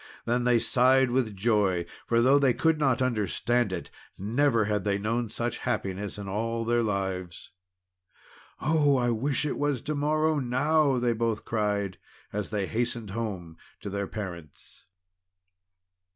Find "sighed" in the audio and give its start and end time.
0.57-1.11